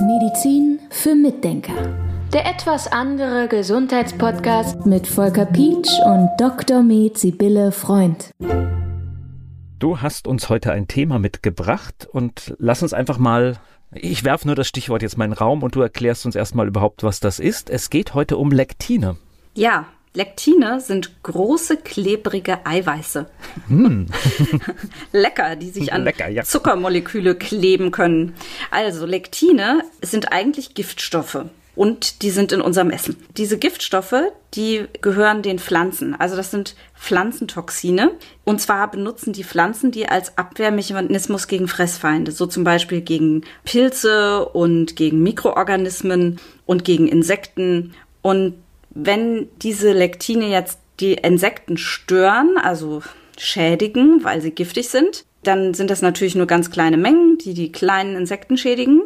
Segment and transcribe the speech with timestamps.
[0.00, 1.74] Medizin für Mitdenker.
[2.32, 6.82] Der etwas andere Gesundheitspodcast mit Volker Pietsch und Dr.
[6.82, 8.30] Med Sibylle Freund.
[9.78, 13.58] Du hast uns heute ein Thema mitgebracht und lass uns einfach mal
[13.92, 16.66] ich werfe nur das Stichwort jetzt mal in den Raum und du erklärst uns erstmal
[16.66, 17.70] überhaupt, was das ist.
[17.70, 19.16] Es geht heute um Lektine.
[19.54, 19.86] Ja,
[20.16, 23.26] Lektine sind große, klebrige Eiweiße.
[23.68, 24.06] Mm.
[25.12, 26.42] Lecker, die sich an Lecker, ja.
[26.42, 28.34] Zuckermoleküle kleben können.
[28.70, 33.16] Also Lektine sind eigentlich Giftstoffe und die sind in unserem Essen.
[33.36, 34.14] Diese Giftstoffe,
[34.54, 36.18] die gehören den Pflanzen.
[36.18, 38.12] Also das sind Pflanzentoxine.
[38.44, 44.46] Und zwar benutzen die Pflanzen die als Abwehrmechanismus gegen Fressfeinde, so zum Beispiel gegen Pilze
[44.46, 47.92] und gegen Mikroorganismen und gegen Insekten.
[48.22, 48.54] Und
[48.96, 53.02] wenn diese Lektine jetzt die Insekten stören, also
[53.36, 57.70] schädigen, weil sie giftig sind, dann sind das natürlich nur ganz kleine Mengen, die die
[57.70, 59.02] kleinen Insekten schädigen.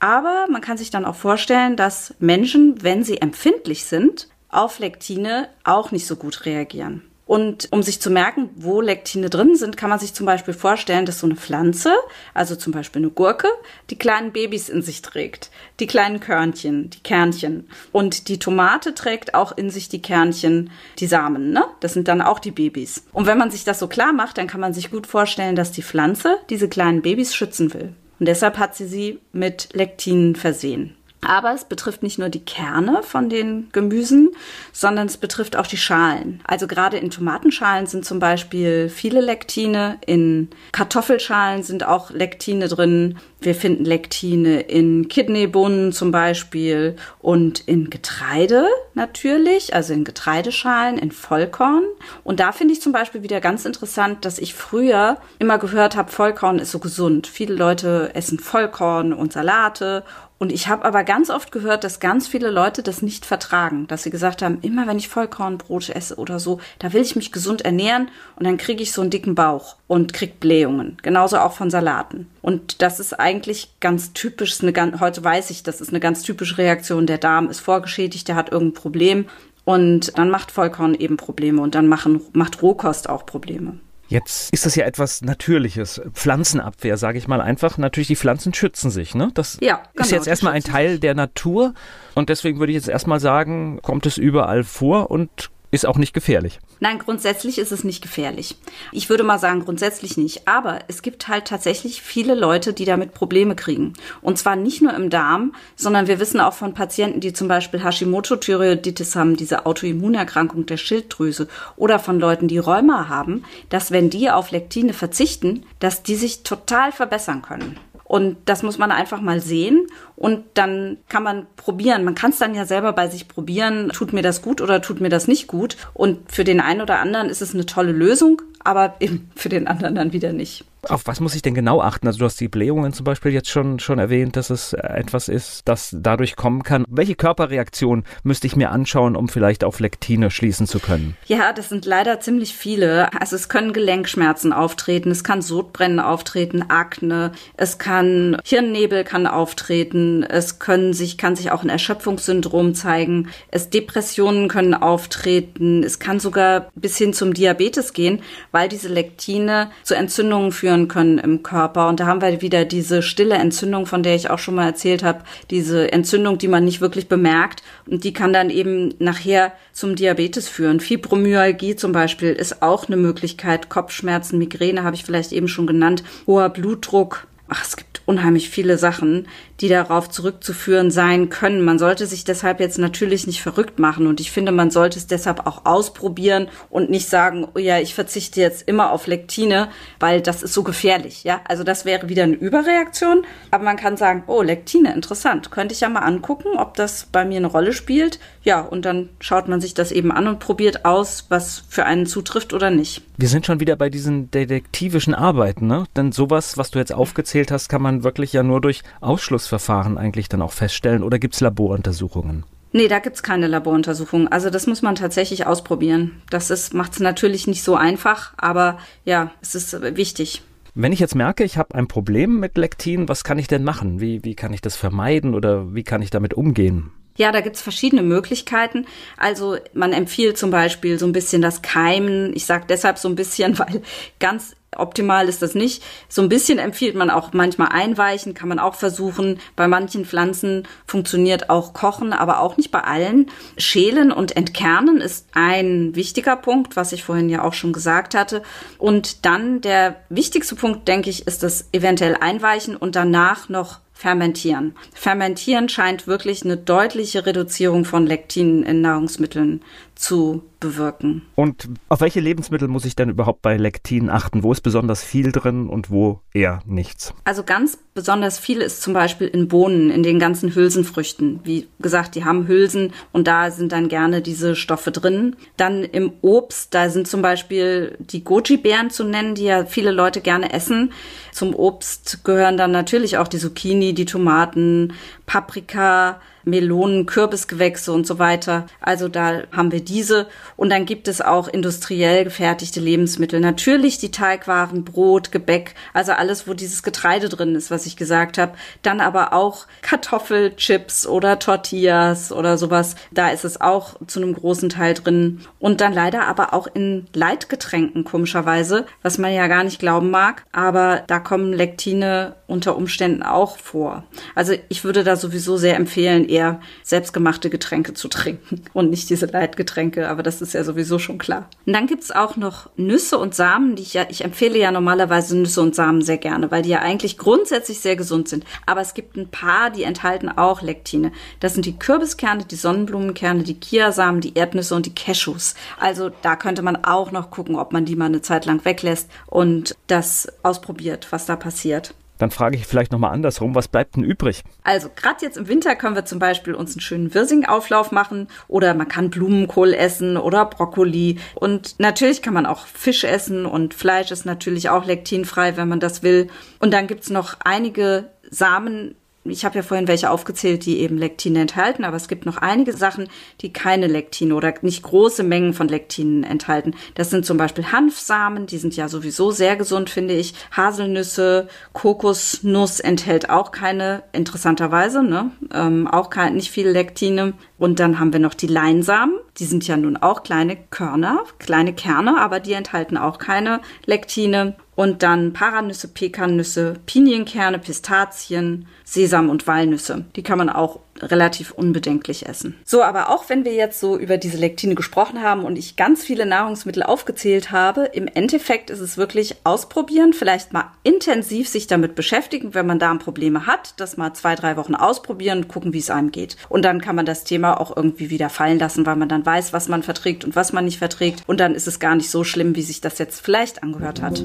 [0.00, 5.48] Aber man kann sich dann auch vorstellen, dass Menschen, wenn sie empfindlich sind, auf Lektine
[5.64, 7.02] auch nicht so gut reagieren.
[7.28, 11.04] Und um sich zu merken, wo Lektine drin sind, kann man sich zum Beispiel vorstellen,
[11.04, 11.92] dass so eine Pflanze,
[12.32, 13.48] also zum Beispiel eine Gurke,
[13.90, 15.50] die kleinen Babys in sich trägt.
[15.78, 17.68] Die kleinen Körnchen, die Kernchen.
[17.92, 21.66] Und die Tomate trägt auch in sich die Kernchen, die Samen, ne?
[21.80, 23.04] Das sind dann auch die Babys.
[23.12, 25.70] Und wenn man sich das so klar macht, dann kann man sich gut vorstellen, dass
[25.70, 27.92] die Pflanze diese kleinen Babys schützen will.
[28.18, 30.97] Und deshalb hat sie sie mit Lektinen versehen.
[31.20, 34.30] Aber es betrifft nicht nur die Kerne von den Gemüsen,
[34.72, 36.40] sondern es betrifft auch die Schalen.
[36.44, 43.18] Also gerade in Tomatenschalen sind zum Beispiel viele Lektine, in Kartoffelschalen sind auch Lektine drin.
[43.40, 51.12] Wir finden Lektine in Kidneybohnen zum Beispiel und in Getreide natürlich, also in Getreideschalen, in
[51.12, 51.84] Vollkorn.
[52.24, 56.10] Und da finde ich zum Beispiel wieder ganz interessant, dass ich früher immer gehört habe,
[56.10, 57.26] Vollkorn ist so gesund.
[57.26, 60.04] Viele Leute essen Vollkorn und Salate
[60.38, 64.04] und ich habe aber ganz oft gehört, dass ganz viele Leute das nicht vertragen, dass
[64.04, 67.62] sie gesagt haben, immer wenn ich Vollkornbrot esse oder so, da will ich mich gesund
[67.62, 70.96] ernähren und dann kriege ich so einen dicken Bauch und krieg Blähungen.
[71.02, 72.28] Genauso auch von Salaten.
[72.40, 76.58] Und das ist eigentlich ganz typisch, eine, heute weiß ich, das ist eine ganz typische
[76.58, 77.06] Reaktion.
[77.06, 79.24] Der Darm ist vorgeschädigt, der hat irgendein Problem
[79.64, 83.80] und dann macht Vollkorn eben Probleme und dann machen, macht Rohkost auch Probleme.
[84.08, 86.00] Jetzt ist das ja etwas Natürliches.
[86.14, 87.76] Pflanzenabwehr, sage ich mal einfach.
[87.76, 89.14] Natürlich, die Pflanzen schützen sich.
[89.14, 89.30] Ne?
[89.34, 91.74] Das ja, genau, ist jetzt erstmal ein Teil der Natur.
[92.14, 96.14] Und deswegen würde ich jetzt erstmal sagen, kommt es überall vor und ist auch nicht
[96.14, 96.60] gefährlich.
[96.80, 98.56] Nein, grundsätzlich ist es nicht gefährlich.
[98.92, 100.48] Ich würde mal sagen, grundsätzlich nicht.
[100.48, 103.92] Aber es gibt halt tatsächlich viele Leute, die damit Probleme kriegen.
[104.22, 107.82] Und zwar nicht nur im Darm, sondern wir wissen auch von Patienten, die zum Beispiel
[107.82, 114.30] Hashimoto-Thyreoiditis haben, diese Autoimmunerkrankung der Schilddrüse, oder von Leuten, die Rheuma haben, dass wenn die
[114.30, 117.78] auf Lektine verzichten, dass die sich total verbessern können.
[118.08, 119.86] Und das muss man einfach mal sehen
[120.16, 122.04] und dann kann man probieren.
[122.04, 125.02] Man kann es dann ja selber bei sich probieren, tut mir das gut oder tut
[125.02, 125.76] mir das nicht gut.
[125.92, 129.66] Und für den einen oder anderen ist es eine tolle Lösung, aber eben für den
[129.66, 130.64] anderen dann wieder nicht.
[130.88, 132.06] Auf was muss ich denn genau achten?
[132.06, 135.62] Also du hast die Blähungen zum Beispiel jetzt schon, schon erwähnt, dass es etwas ist,
[135.66, 136.84] das dadurch kommen kann.
[136.88, 141.16] Welche Körperreaktion müsste ich mir anschauen, um vielleicht auf Lektine schließen zu können?
[141.26, 143.12] Ja, das sind leider ziemlich viele.
[143.20, 150.22] Also es können Gelenkschmerzen auftreten, es kann Sodbrennen auftreten, Akne, es kann Hirnnebel kann auftreten,
[150.22, 156.20] es können sich, kann sich auch ein Erschöpfungssyndrom zeigen, es Depressionen können auftreten, es kann
[156.20, 158.22] sogar bis hin zum Diabetes gehen,
[158.52, 161.88] weil diese Lektine zu Entzündungen führen können im Körper.
[161.88, 165.02] Und da haben wir wieder diese stille Entzündung, von der ich auch schon mal erzählt
[165.02, 167.62] habe, diese Entzündung, die man nicht wirklich bemerkt.
[167.86, 170.80] Und die kann dann eben nachher zum Diabetes führen.
[170.80, 173.68] Fibromyalgie zum Beispiel ist auch eine Möglichkeit.
[173.68, 176.02] Kopfschmerzen, Migräne habe ich vielleicht eben schon genannt.
[176.26, 177.26] Hoher Blutdruck.
[177.48, 179.26] Ach, es gibt unheimlich viele Sachen,
[179.60, 181.64] die darauf zurückzuführen sein können.
[181.64, 185.06] Man sollte sich deshalb jetzt natürlich nicht verrückt machen und ich finde, man sollte es
[185.06, 189.68] deshalb auch ausprobieren und nicht sagen, oh ja, ich verzichte jetzt immer auf Lektine,
[190.00, 191.40] weil das ist so gefährlich, ja?
[191.46, 195.80] Also das wäre wieder eine Überreaktion, aber man kann sagen, oh, Lektine, interessant, könnte ich
[195.80, 198.20] ja mal angucken, ob das bei mir eine Rolle spielt.
[198.42, 202.06] Ja, und dann schaut man sich das eben an und probiert aus, was für einen
[202.06, 203.02] zutrifft oder nicht.
[203.18, 205.84] Wir sind schon wieder bei diesen detektivischen Arbeiten, ne?
[205.96, 210.28] Denn sowas, was du jetzt aufgezählt hast, kann man wirklich ja nur durch Ausschlussverfahren eigentlich
[210.28, 212.44] dann auch feststellen oder gibt es Laboruntersuchungen?
[212.72, 214.28] Nee, da gibt es keine Laboruntersuchungen.
[214.28, 216.22] Also das muss man tatsächlich ausprobieren.
[216.30, 220.42] Das macht es natürlich nicht so einfach, aber ja, es ist wichtig.
[220.74, 224.00] Wenn ich jetzt merke, ich habe ein Problem mit Lektin, was kann ich denn machen?
[224.00, 226.92] Wie, wie kann ich das vermeiden oder wie kann ich damit umgehen?
[227.16, 228.86] Ja, da gibt's verschiedene Möglichkeiten.
[229.16, 232.32] Also man empfiehlt zum Beispiel so ein bisschen das Keimen.
[232.36, 233.82] Ich sage deshalb so ein bisschen, weil
[234.20, 235.82] ganz Optimal ist das nicht.
[236.08, 239.40] So ein bisschen empfiehlt man auch manchmal einweichen, kann man auch versuchen.
[239.56, 243.30] Bei manchen Pflanzen funktioniert auch Kochen, aber auch nicht bei allen.
[243.56, 248.42] Schälen und Entkernen ist ein wichtiger Punkt, was ich vorhin ja auch schon gesagt hatte.
[248.76, 254.76] Und dann der wichtigste Punkt, denke ich, ist das eventuell einweichen und danach noch fermentieren.
[254.94, 259.62] Fermentieren scheint wirklich eine deutliche Reduzierung von Lektinen in Nahrungsmitteln
[259.96, 261.22] zu bewirken.
[261.34, 264.42] Und auf welche Lebensmittel muss ich denn überhaupt bei Lektin achten?
[264.42, 267.14] Wo ist besonders viel drin und wo eher nichts?
[267.24, 271.40] Also ganz besonders viel ist zum Beispiel in Bohnen, in den ganzen Hülsenfrüchten.
[271.44, 275.36] Wie gesagt, die haben Hülsen und da sind dann gerne diese Stoffe drin.
[275.56, 280.20] Dann im Obst, da sind zum Beispiel die Goji-Beeren zu nennen, die ja viele Leute
[280.20, 280.92] gerne essen.
[281.32, 284.94] Zum Obst gehören dann natürlich auch die Zucchini, die Tomaten,
[285.26, 288.66] Paprika, Melonen, Kürbisgewächse und so weiter.
[288.80, 290.26] Also da haben wir diese.
[290.56, 293.40] Und dann gibt es auch industriell gefertigte Lebensmittel.
[293.40, 298.38] Natürlich die Teigwaren, Brot, Gebäck, also alles, wo dieses Getreide drin ist, was ich gesagt
[298.38, 298.52] habe.
[298.82, 302.96] Dann aber auch Kartoffelchips oder Tortillas oder sowas.
[303.12, 305.40] Da ist es auch zu einem großen Teil drin.
[305.58, 310.44] Und dann leider aber auch in Leitgetränken, komischerweise, was man ja gar nicht glauben mag.
[310.52, 314.04] Aber da kommen Lektine unter Umständen auch vor.
[314.34, 319.26] Also ich würde da sowieso sehr empfehlen, eher selbstgemachte Getränke zu trinken und nicht diese
[319.26, 321.48] Leitgetränke, aber das ist ja sowieso schon klar.
[321.66, 325.36] Und dann gibt's auch noch Nüsse und Samen, die ich ja, ich empfehle ja normalerweise
[325.36, 328.44] Nüsse und Samen sehr gerne, weil die ja eigentlich grundsätzlich sehr gesund sind.
[328.66, 331.12] Aber es gibt ein paar, die enthalten auch Lektine.
[331.40, 335.54] Das sind die Kürbiskerne, die Sonnenblumenkerne, die Kiasamen, die Erdnüsse und die Cashews.
[335.78, 339.10] Also da könnte man auch noch gucken, ob man die mal eine Zeit lang weglässt
[339.26, 341.94] und das ausprobiert, was da passiert.
[342.18, 344.42] Dann frage ich vielleicht nochmal andersrum, was bleibt denn übrig?
[344.64, 348.74] Also gerade jetzt im Winter können wir zum Beispiel uns einen schönen Wirsing-Auflauf machen oder
[348.74, 351.18] man kann Blumenkohl essen oder Brokkoli.
[351.34, 355.80] Und natürlich kann man auch Fisch essen und Fleisch ist natürlich auch lektinfrei, wenn man
[355.80, 356.28] das will.
[356.58, 358.94] Und dann gibt's noch einige Samen,
[359.30, 362.72] ich habe ja vorhin welche aufgezählt, die eben Lektine enthalten, aber es gibt noch einige
[362.72, 363.08] Sachen,
[363.40, 366.74] die keine Lektine oder nicht große Mengen von Lektinen enthalten.
[366.94, 370.34] Das sind zum Beispiel Hanfsamen, die sind ja sowieso sehr gesund, finde ich.
[370.56, 375.30] Haselnüsse, Kokosnuss enthält auch keine, interessanterweise, ne?
[375.52, 377.34] Ähm, auch kein, nicht viele Lektine.
[377.58, 379.18] Und dann haben wir noch die Leinsamen.
[379.38, 384.56] Die sind ja nun auch kleine Körner, kleine Kerne, aber die enthalten auch keine Lektine.
[384.78, 390.04] Und dann Paranüsse, Pekannüsse, Pinienkerne, Pistazien, Sesam und Walnüsse.
[390.14, 392.54] Die kann man auch relativ unbedenklich essen.
[392.64, 396.04] So, aber auch wenn wir jetzt so über diese Lektine gesprochen haben und ich ganz
[396.04, 401.94] viele Nahrungsmittel aufgezählt habe, im Endeffekt ist es wirklich ausprobieren, vielleicht mal intensiv sich damit
[401.94, 405.90] beschäftigen, wenn man Darmprobleme hat, das mal zwei, drei Wochen ausprobieren und gucken, wie es
[405.90, 406.36] einem geht.
[406.48, 409.52] Und dann kann man das Thema auch irgendwie wieder fallen lassen, weil man dann weiß,
[409.52, 411.22] was man verträgt und was man nicht verträgt.
[411.26, 414.22] Und dann ist es gar nicht so schlimm, wie sich das jetzt vielleicht angehört hat.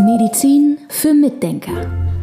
[0.00, 2.07] Medizin für Mitdenker.